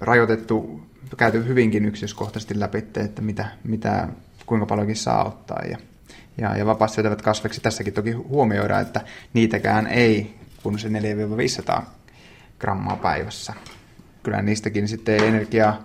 rajoitettu, 0.00 0.80
käyty 1.16 1.46
hyvinkin 1.46 1.84
yksityiskohtaisesti 1.84 2.60
läpi, 2.60 2.78
että 2.78 3.22
mitä, 3.22 3.46
mitä, 3.64 4.08
kuinka 4.46 4.66
paljonkin 4.66 4.96
saa 4.96 5.24
ottaa. 5.24 5.62
Ja, 5.70 5.78
ja, 6.38 6.56
ja 6.56 6.66
vapaasti 6.66 6.94
syötävät 6.94 7.22
kasviksi 7.22 7.60
tässäkin 7.60 7.94
toki 7.94 8.12
huomioidaan, 8.12 8.82
että 8.82 9.00
niitäkään 9.32 9.86
ei 9.86 10.34
kun 10.62 10.78
se 10.78 10.88
4-500 11.78 11.82
grammaa 12.58 12.96
päivässä 12.96 13.54
kyllä 14.24 14.42
niistäkin 14.42 14.88
sitten 14.88 15.24
energiaa 15.24 15.82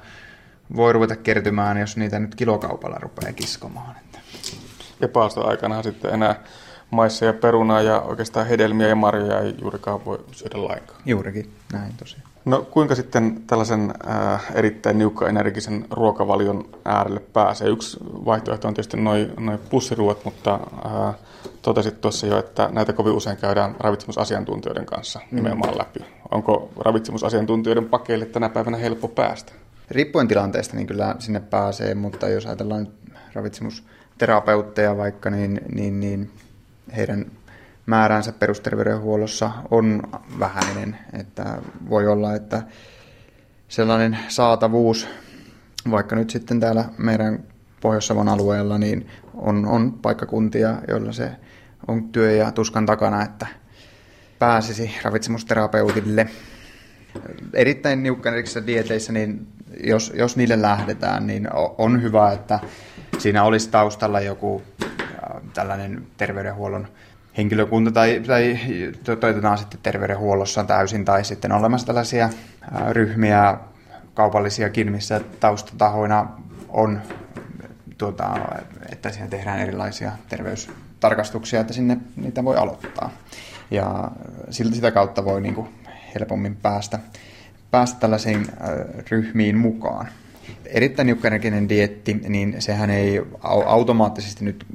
voi 0.76 0.94
ruveta 0.94 1.16
kertymään, 1.16 1.78
jos 1.78 1.98
niitä 1.98 2.20
nyt 2.20 2.36
kilokaupalla 2.36 2.98
rupeaa 3.00 3.34
kiskomaan. 3.34 3.96
Ja 5.00 5.08
paastoaikana 5.08 5.84
sitten 5.84 6.14
enää 6.14 6.36
maissa 6.92 7.26
ja 7.26 7.34
perunaa 7.34 7.82
ja 7.82 8.02
oikeastaan 8.02 8.48
hedelmiä 8.48 8.88
ja 8.88 8.96
marjoja 8.96 9.40
ei 9.40 9.56
juurikaan 9.62 10.06
voi 10.06 10.26
syödä 10.32 10.68
lainkaan. 10.68 11.02
Juurikin, 11.06 11.54
näin 11.74 11.94
tosiaan. 11.98 12.29
No 12.46 12.68
kuinka 12.72 12.96
sitten 12.96 13.42
tällaisen 13.48 13.94
äh, 14.10 14.46
erittäin 14.54 14.98
niukka-energisen 14.98 15.86
ruokavalion 15.92 16.70
äärelle 16.86 17.20
pääsee? 17.20 17.70
Yksi 17.70 17.98
vaihtoehto 18.04 18.68
on 18.68 18.74
tietysti 18.74 18.98
noin 18.98 19.34
noi 19.40 19.58
pussiruot, 19.70 20.26
mutta 20.26 20.60
äh, 20.86 21.16
totesit 21.62 22.02
tuossa 22.02 22.28
jo, 22.28 22.40
että 22.40 22.70
näitä 22.72 22.94
kovin 22.94 23.14
usein 23.14 23.38
käydään 23.38 23.76
ravitsemusasiantuntijoiden 23.80 24.86
kanssa 24.86 25.20
mm. 25.20 25.36
nimenomaan 25.36 25.78
läpi. 25.78 26.00
Onko 26.32 26.70
ravitsemusasiantuntijoiden 26.80 27.90
pakeille 27.90 28.26
tänä 28.26 28.50
päivänä 28.50 28.78
helppo 28.78 29.08
päästä? 29.08 29.54
Riippuen 29.92 30.28
tilanteesta 30.28 30.76
niin 30.76 30.88
kyllä 30.88 31.16
sinne 31.20 31.40
pääsee, 31.40 31.96
mutta 31.96 32.30
jos 32.30 32.46
ajatellaan 32.46 32.88
ravitsemusterapeutteja 33.34 34.98
vaikka, 34.98 35.30
niin, 35.30 35.62
niin, 35.74 36.00
niin 36.00 36.32
heidän 36.96 37.26
määränsä 37.90 38.32
perusterveydenhuollossa 38.32 39.52
on 39.72 40.04
vähäinen. 40.40 40.98
Että 41.20 41.58
voi 41.90 42.08
olla, 42.08 42.36
että 42.36 42.62
sellainen 43.68 44.20
saatavuus, 44.28 45.08
vaikka 45.92 46.16
nyt 46.16 46.30
sitten 46.30 46.60
täällä 46.60 46.86
meidän 46.98 47.44
Pohjois-Savon 47.82 48.30
alueella, 48.30 48.78
niin 48.78 49.08
on, 49.34 49.66
on 49.66 49.94
paikkakuntia, 49.94 50.76
joilla 50.88 51.12
se 51.12 51.32
on 51.88 52.10
työ 52.10 52.32
ja 52.32 52.52
tuskan 52.52 52.86
takana, 52.86 53.24
että 53.24 53.48
pääsisi 54.40 54.92
ravitsemusterapeutille. 55.04 56.28
Erittäin 57.54 58.04
niukkaneriksissä 58.04 58.68
dieteissä, 58.68 59.14
niin 59.14 59.48
jos, 59.84 60.14
jos 60.16 60.38
niille 60.38 60.62
lähdetään, 60.62 61.28
niin 61.28 61.48
on 61.78 62.02
hyvä, 62.02 62.32
että 62.32 62.60
siinä 63.18 63.44
olisi 63.44 63.70
taustalla 63.70 64.20
joku 64.20 64.62
tällainen 65.54 66.08
terveydenhuollon 66.18 66.88
henkilökunta 67.40 67.92
tai, 67.92 68.22
tai 68.28 68.60
toteutetaan 69.04 69.58
sitten 69.58 69.80
terveydenhuollossa 69.84 70.64
täysin 70.64 71.06
tai 71.06 71.26
sitten 71.26 71.52
olemassa 71.52 71.88
tällaisia 71.88 72.30
ryhmiä 72.92 73.58
kaupallisiakin, 74.14 74.92
missä 74.92 75.22
taustatahoina 75.40 76.28
on, 76.70 77.02
tuota, 77.98 78.36
että 78.92 79.12
siinä 79.12 79.28
tehdään 79.28 79.60
erilaisia 79.60 80.12
terveystarkastuksia, 80.30 81.62
että 81.62 81.74
sinne 81.74 81.98
niitä 82.16 82.44
voi 82.44 82.58
aloittaa. 82.58 83.10
Ja 83.72 84.12
sitä 84.50 84.92
kautta 84.92 85.26
voi 85.26 85.42
niin 85.42 85.56
kuin 85.56 85.70
helpommin 86.16 86.56
päästä, 86.56 87.00
päästä 87.72 88.00
tällaisiin 88.00 88.48
ryhmiin 89.12 89.58
mukaan 89.58 90.08
erittäin 90.66 91.06
niukkaenerginen 91.06 91.70
dietti, 91.70 92.14
niin 92.14 92.56
sehän 92.60 92.90
ei 92.90 93.22
automaattisesti 93.66 94.46
nyt 94.46 94.66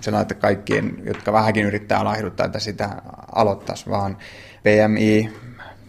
sellainen, 0.00 0.22
että 0.22 0.34
kaikkien, 0.34 1.02
jotka 1.04 1.32
vähänkin 1.32 1.64
yrittää 1.64 2.04
laihduttaa, 2.04 2.46
että 2.46 2.58
sitä 2.58 3.02
aloittaisi, 3.32 3.90
vaan 3.90 4.16
PMI 4.62 5.30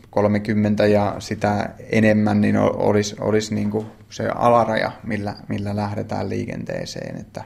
30 0.09 0.85
ja 0.85 1.15
sitä 1.19 1.69
enemmän, 1.91 2.41
niin 2.41 2.57
olisi, 2.57 3.15
olisi 3.19 3.55
niin 3.55 3.71
kuin 3.71 3.85
se 4.09 4.27
alaraja, 4.35 4.91
millä, 5.03 5.35
millä 5.47 5.75
lähdetään 5.75 6.29
liikenteeseen. 6.29 7.17
Että 7.17 7.43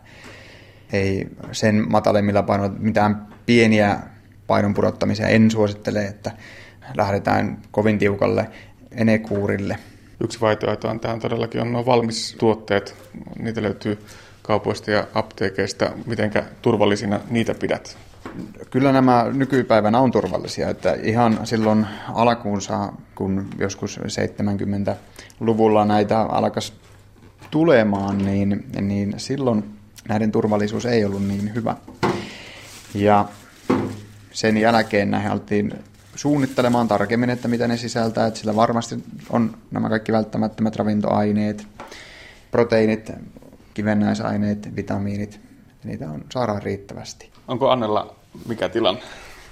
ei 0.94 1.28
sen 1.52 1.86
matalemmilla 1.90 2.44
painoilla 2.44 2.76
mitään 2.80 3.28
pieniä 3.46 4.00
painon 4.48 4.74
pudottamisia 4.74 5.28
en 5.28 5.52
suosittele, 5.52 6.06
että 6.06 6.32
lähdetään 6.98 7.58
kovin 7.72 8.00
tiukalle 8.00 8.50
enekuurille. 8.92 9.78
Yksi 10.20 10.42
vaihtoehto 10.42 10.90
on 10.90 11.00
tähän 11.00 11.20
todellakin 11.20 11.62
on 11.62 11.72
nuo 11.72 11.86
valmistuotteet. 11.86 12.96
Niitä 13.40 13.62
löytyy 13.62 13.98
kaupoista 14.42 14.92
ja 14.92 15.08
apteekeista. 15.14 15.92
Mitenkä 16.06 16.44
turvallisina 16.62 17.20
niitä 17.30 17.54
pidät? 17.54 17.98
Kyllä 18.70 18.92
nämä 18.92 19.26
nykypäivänä 19.34 20.00
on 20.00 20.12
turvallisia. 20.12 20.70
Että 20.70 20.94
ihan 20.94 21.40
silloin 21.44 21.86
alkuunsa, 22.14 22.94
kun 23.16 23.48
joskus 23.58 24.00
70-luvulla 24.00 25.86
näitä 25.86 26.22
alkaisi 26.22 26.74
tulemaan, 27.52 28.18
niin, 28.18 28.66
niin 28.82 29.14
silloin 29.18 29.64
näiden 30.10 30.32
turvallisuus 30.32 30.86
ei 30.86 31.06
ollut 31.06 31.28
niin 31.28 31.56
hyvä. 31.56 31.76
Ja 32.94 33.26
sen 34.32 34.58
jälkeen 34.58 35.12
näihin 35.12 35.32
alettiin 35.32 35.74
suunnittelemaan 36.16 36.88
tarkemmin, 36.88 37.30
että 37.30 37.48
mitä 37.48 37.68
ne 37.68 37.78
sisältää, 37.78 38.28
että 38.28 38.40
sillä 38.40 38.56
varmasti 38.56 38.96
on 39.30 39.58
nämä 39.72 39.90
kaikki 39.90 40.12
välttämättömät 40.12 40.76
ravintoaineet, 40.76 41.68
proteiinit, 42.52 43.12
kivennäisaineet, 43.74 44.76
vitamiinit, 44.76 45.40
niitä 45.84 46.10
on, 46.10 46.26
saadaan 46.34 46.62
riittävästi. 46.62 47.30
Onko 47.48 47.70
Annella 47.70 48.16
mikä 48.48 48.70
tilanne? 48.70 49.02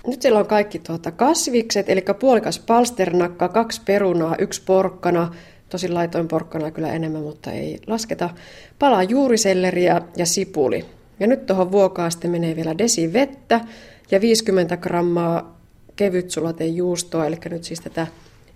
Nyt 0.07 0.21
siellä 0.21 0.39
on 0.39 0.45
kaikki 0.45 0.79
tuota 0.79 1.11
kasvikset, 1.11 1.89
eli 1.89 2.05
puolikas 2.19 2.59
palsternakka, 2.59 3.49
kaksi 3.49 3.81
perunaa, 3.85 4.35
yksi 4.39 4.61
porkkana, 4.65 5.33
tosin 5.69 5.93
laitoin 5.93 6.27
porkkana 6.27 6.71
kyllä 6.71 6.91
enemmän, 6.91 7.21
mutta 7.21 7.51
ei 7.51 7.79
lasketa, 7.87 8.29
palaa 8.79 9.03
juuriselleriä 9.03 10.01
ja 10.17 10.25
sipuli. 10.25 10.85
Ja 11.19 11.27
nyt 11.27 11.45
tuohon 11.45 11.71
vuokaan 11.71 12.11
sitten 12.11 12.31
menee 12.31 12.55
vielä 12.55 12.77
desi 12.77 13.13
vettä 13.13 13.61
ja 14.11 14.21
50 14.21 14.77
grammaa 14.77 15.60
kevyt 15.95 16.31
sulatejuustoa, 16.31 17.25
eli 17.25 17.38
nyt 17.50 17.63
siis 17.63 17.79
tätä 17.79 18.07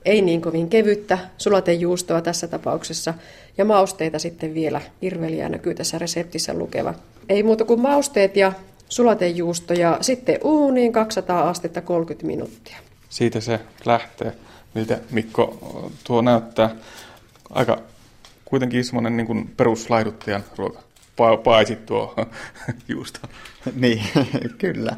ei 0.05 0.21
niin 0.21 0.41
kovin 0.41 0.69
kevyttä 0.69 1.17
sulatejuustoa 1.37 2.21
tässä 2.21 2.47
tapauksessa. 2.47 3.13
Ja 3.57 3.65
mausteita 3.65 4.19
sitten 4.19 4.53
vielä, 4.53 4.81
irveliä 5.01 5.49
näkyy 5.49 5.75
tässä 5.75 5.99
reseptissä 5.99 6.53
lukeva. 6.53 6.93
Ei 7.29 7.43
muuta 7.43 7.65
kuin 7.65 7.81
mausteet 7.81 8.37
ja 8.37 8.53
sulatejuusto 8.89 9.73
ja 9.73 9.97
sitten 10.01 10.39
uuniin 10.43 10.91
200 10.91 11.49
astetta 11.49 11.81
30 11.81 12.27
minuuttia. 12.27 12.77
Siitä 13.09 13.39
se 13.39 13.59
lähtee. 13.85 14.33
Miltä 14.73 14.99
Mikko 15.11 15.57
tuo 16.03 16.21
näyttää? 16.21 16.75
Aika 17.49 17.81
kuitenkin 18.45 18.85
semmoinen 18.85 19.17
niin 19.17 19.27
kuin 19.27 19.53
peruslaihduttajan 19.57 20.43
ruoka. 20.55 20.79
Pa- 21.21 21.37
paisit 21.43 21.85
tuo 21.85 22.15
juusto. 22.87 23.19
niin, 23.75 24.03
kyllä. 24.57 24.95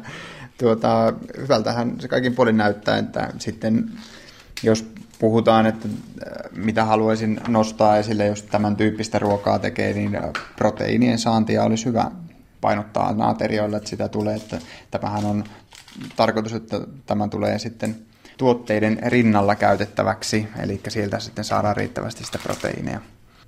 Tuota, 0.58 1.12
hyvältähän 1.38 2.00
se 2.00 2.08
kaikin 2.08 2.34
puolin 2.34 2.56
näyttää, 2.56 2.98
että 2.98 3.32
sitten 3.38 3.90
jos 4.62 4.92
puhutaan, 5.18 5.66
että 5.66 5.88
äh, 5.88 6.50
mitä 6.56 6.84
haluaisin 6.84 7.40
nostaa 7.48 7.96
esille, 7.96 8.26
jos 8.26 8.42
tämän 8.42 8.76
tyyppistä 8.76 9.18
ruokaa 9.18 9.58
tekee, 9.58 9.92
niin 9.92 10.16
äh, 10.16 10.22
proteiinien 10.56 11.18
saantia 11.18 11.64
olisi 11.64 11.84
hyvä 11.84 12.10
painottaa 12.60 13.12
naaterioilla, 13.12 13.76
että 13.76 13.88
sitä 13.88 14.08
tulee, 14.08 14.36
että 14.36 14.58
tämähän 14.90 15.24
on 15.24 15.44
tarkoitus, 16.16 16.52
että 16.52 16.80
tämä 17.06 17.28
tulee 17.28 17.58
sitten 17.58 17.96
tuotteiden 18.36 18.98
rinnalla 19.06 19.54
käytettäväksi, 19.54 20.48
eli 20.62 20.80
sieltä 20.88 21.18
sitten 21.18 21.44
saadaan 21.44 21.76
riittävästi 21.76 22.24
sitä 22.24 22.38
proteiinia. 22.42 23.00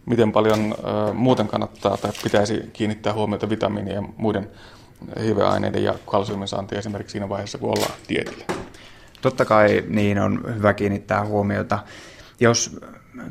Miten 0.06 0.32
paljon 0.32 0.74
äh, 0.78 1.16
muuten 1.16 1.48
kannattaa 1.48 1.96
tai 1.96 2.12
pitäisi 2.22 2.70
kiinnittää 2.72 3.12
huomiota 3.12 3.50
vitamiinien 3.50 3.94
ja 3.94 4.02
muiden 4.16 4.50
hiveaineiden 5.24 5.84
ja 5.84 5.94
kalsiumin 6.06 6.48
saantia 6.48 6.78
esimerkiksi 6.78 7.12
siinä 7.12 7.28
vaiheessa, 7.28 7.58
kun 7.58 7.70
ollaan 7.70 7.94
dietillä? 8.08 8.44
Totta 9.20 9.44
kai 9.44 9.84
niin 9.88 10.18
on 10.18 10.40
hyvä 10.56 10.74
kiinnittää 10.74 11.24
huomiota. 11.24 11.78
Jos 12.40 12.80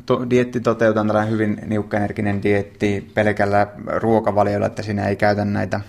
to, 0.06 0.30
dietti 0.30 0.60
toteutetaan 0.60 1.06
tällainen 1.06 1.32
hyvin 1.32 1.60
niukkaenerginen 1.66 2.42
dietti 2.42 3.10
pelkällä 3.14 3.66
ruokavaliolla, 3.86 4.66
että 4.66 4.82
siinä 4.82 5.08
ei 5.08 5.16
käytä 5.16 5.44
näitä 5.44 5.80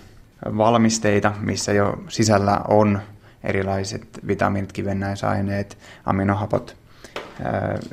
valmisteita, 0.56 1.32
missä 1.40 1.72
jo 1.72 2.04
sisällä 2.08 2.60
on 2.68 3.00
erilaiset 3.44 4.08
vitamiinit, 4.26 4.72
kivennäisaineet, 4.72 5.78
aminohapot, 6.04 6.76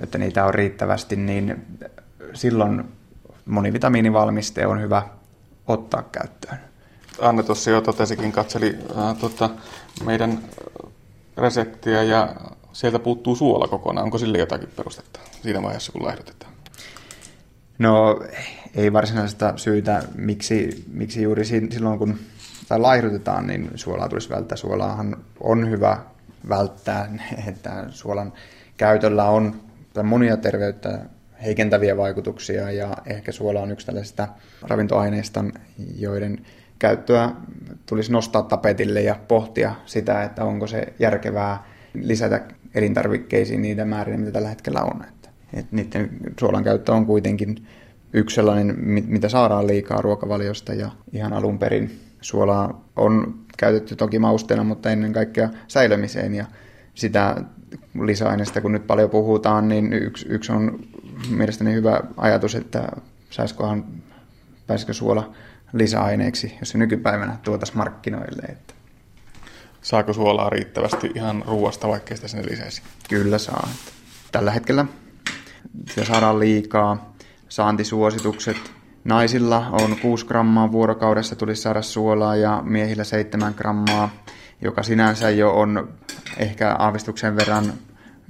että 0.04 0.18
niitä 0.18 0.46
on 0.46 0.54
riittävästi, 0.54 1.16
niin 1.16 1.66
silloin 2.34 2.84
monivitamiinivalmiste 3.46 4.68
on 4.68 4.82
hyvä 4.82 5.02
ottaa 5.68 6.04
käyttöön. 6.12 6.69
Anne 7.22 7.44
tuossa 7.44 7.72
jo 7.72 7.82
totesikin, 7.82 8.32
katseli 8.32 8.80
äh, 8.98 9.18
tota, 9.18 9.50
meidän 10.06 10.40
reseptiä 11.38 12.04
ja 12.04 12.36
sieltä 12.74 13.00
puuttuu 13.00 13.36
suola 13.36 13.68
kokonaan. 13.68 14.04
Onko 14.04 14.18
sille 14.18 14.38
jotakin 14.38 14.70
perustetta 14.76 15.20
siinä 15.42 15.62
vaiheessa, 15.62 15.92
kun 15.92 16.04
laihdutetaan? 16.04 16.54
No 17.80 18.24
ei 18.76 18.94
varsinaista 18.94 19.54
syytä, 19.56 20.04
miksi, 20.16 20.84
miksi 20.94 21.24
juuri 21.24 21.46
silloin 21.46 22.00
kun 22.00 22.20
tai 22.68 22.80
laihdutetaan, 22.80 23.48
niin 23.48 23.72
suolaa 23.76 24.10
tulisi 24.10 24.30
välttää. 24.30 24.58
Suolaahan 24.58 25.18
on 25.40 25.70
hyvä 25.70 25.98
välttää, 26.50 27.12
että 27.50 27.86
suolan 27.90 28.34
käytöllä 28.78 29.26
on 29.26 29.62
monia 30.04 30.38
terveyttä 30.38 31.00
heikentäviä 31.44 31.98
vaikutuksia 31.98 32.72
ja 32.72 32.98
ehkä 33.06 33.32
suola 33.32 33.62
on 33.62 33.72
yksi 33.72 33.86
tällaisista 33.86 34.28
ravintoaineista, 34.62 35.46
joiden 35.98 36.46
käyttöä 36.80 37.32
tulisi 37.86 38.12
nostaa 38.12 38.42
tapetille 38.42 39.02
ja 39.02 39.16
pohtia 39.28 39.76
sitä, 39.86 40.24
että 40.24 40.44
onko 40.44 40.68
se 40.68 40.94
järkevää 41.00 41.64
lisätä 41.94 42.42
elintarvikkeisiin 42.76 43.62
niitä 43.62 43.86
määriä, 43.86 44.18
mitä 44.18 44.32
tällä 44.32 44.50
hetkellä 44.50 44.82
on. 44.82 45.06
Että, 45.08 45.30
että 45.54 45.76
niiden 45.76 46.10
suolan 46.40 46.64
käyttö 46.64 46.94
on 46.94 47.06
kuitenkin 47.06 47.68
yksi 48.14 48.36
sellainen, 48.36 48.76
mitä 49.08 49.30
saadaan 49.30 49.68
liikaa 49.68 50.02
ruokavaliosta 50.02 50.74
ja 50.74 50.92
ihan 51.14 51.34
alun 51.34 51.60
perin 51.60 52.00
suolaa 52.22 52.86
on 52.96 53.40
käytetty 53.58 53.96
toki 53.96 54.20
mausteena, 54.20 54.64
mutta 54.64 54.92
ennen 54.92 55.14
kaikkea 55.14 55.50
säilymiseen 55.68 56.36
ja 56.36 56.46
sitä 56.94 57.36
lisäaineesta, 58.02 58.62
kun 58.62 58.72
nyt 58.72 58.88
paljon 58.88 59.10
puhutaan, 59.10 59.70
niin 59.70 59.94
yksi, 59.94 60.26
yksi 60.30 60.52
on 60.52 60.80
mielestäni 61.30 61.74
hyvä 61.74 62.02
ajatus, 62.18 62.56
että 62.56 62.88
saisikohan, 63.30 63.86
pääsikö 64.68 64.94
suola 64.94 65.34
lisäaineeksi, 65.74 66.56
jos 66.60 66.70
se 66.70 66.78
nykypäivänä 66.78 67.38
tuotaisiin 67.44 67.78
markkinoille. 67.78 68.42
Että. 68.50 68.74
Saako 69.82 70.14
suolaa 70.14 70.50
riittävästi 70.50 71.12
ihan 71.16 71.44
ruoasta, 71.48 71.88
vaikka 71.88 72.16
sitä 72.16 72.28
sinne 72.28 72.52
lisäisi? 72.52 72.82
Kyllä 73.10 73.38
saa. 73.38 73.70
Tällä 74.32 74.52
hetkellä 74.52 74.86
sitä 75.88 76.06
saadaan 76.06 76.40
liikaa. 76.40 77.14
Saantisuositukset. 77.50 78.58
Naisilla 79.04 79.68
on 79.72 79.98
6 80.02 80.26
grammaa 80.26 80.72
vuorokaudessa 80.72 81.36
tulisi 81.36 81.62
saada 81.62 81.82
suolaa 81.82 82.36
ja 82.36 82.62
miehillä 82.66 83.04
7 83.04 83.54
grammaa, 83.58 84.10
joka 84.62 84.84
sinänsä 84.84 85.30
jo 85.30 85.52
on 85.52 85.90
ehkä 86.38 86.76
aavistuksen 86.80 87.36
verran 87.36 87.74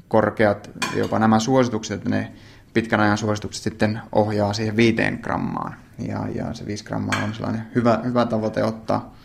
korkeat 0.08 0.70
jopa 0.96 1.20
nämä 1.20 1.40
suositukset, 1.40 1.98
että 1.98 2.10
ne 2.10 2.32
pitkän 2.74 3.00
ajan 3.00 3.18
suositukset 3.18 3.64
sitten 3.64 4.00
ohjaa 4.12 4.54
siihen 4.54 4.76
viiteen 4.76 5.20
grammaan. 5.24 5.76
Ja, 6.08 6.28
ja 6.36 6.54
se 6.54 6.66
5 6.66 6.84
grammaa 6.84 7.24
on 7.24 7.34
sellainen 7.34 7.62
hyvä, 7.76 8.00
hyvä 8.04 8.26
tavoite 8.26 8.64
ottaa, 8.64 9.16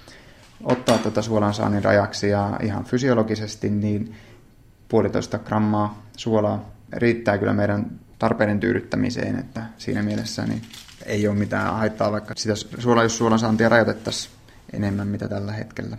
ottaa 0.65 0.99
tuota 0.99 1.23
suolansaannin 1.23 1.85
rajaksi 1.85 2.29
ja 2.29 2.59
ihan 2.63 2.85
fysiologisesti 2.85 3.71
niin 3.71 4.15
puolitoista 4.89 5.39
grammaa 5.39 6.03
suolaa 6.17 6.71
riittää 6.93 7.39
kyllä 7.39 7.53
meidän 7.53 7.91
tarpeiden 8.19 8.61
tyydyttämiseen, 8.61 9.39
että 9.39 9.63
siinä 9.79 10.03
mielessä 10.03 10.47
niin 10.47 10.63
ei 11.07 11.29
ole 11.29 11.37
mitään 11.37 11.75
haittaa, 11.75 12.13
vaikka 12.13 12.35
sitä 12.37 12.55
suola, 12.79 13.03
jos 13.03 13.19
suolan 13.19 13.39
saantia 13.39 13.69
rajoitettaisiin 13.69 14.35
enemmän 14.73 15.09
mitä 15.09 15.29
tällä 15.29 15.53
hetkellä. 15.53 15.97